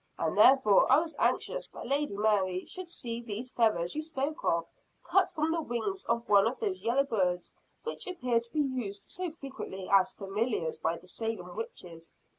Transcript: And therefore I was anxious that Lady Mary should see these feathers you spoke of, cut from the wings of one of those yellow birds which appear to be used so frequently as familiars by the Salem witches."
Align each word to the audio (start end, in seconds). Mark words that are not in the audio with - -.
And 0.17 0.35
therefore 0.35 0.91
I 0.91 0.97
was 0.97 1.13
anxious 1.19 1.67
that 1.67 1.85
Lady 1.85 2.17
Mary 2.17 2.65
should 2.65 2.87
see 2.87 3.21
these 3.21 3.51
feathers 3.51 3.95
you 3.95 4.01
spoke 4.01 4.43
of, 4.43 4.65
cut 5.03 5.29
from 5.29 5.51
the 5.51 5.61
wings 5.61 6.05
of 6.05 6.27
one 6.27 6.47
of 6.47 6.57
those 6.59 6.83
yellow 6.83 7.03
birds 7.03 7.53
which 7.83 8.07
appear 8.07 8.39
to 8.39 8.51
be 8.51 8.61
used 8.61 9.11
so 9.11 9.29
frequently 9.29 9.87
as 9.87 10.11
familiars 10.11 10.79
by 10.79 10.97
the 10.97 11.05
Salem 11.07 11.55
witches." 11.55 12.09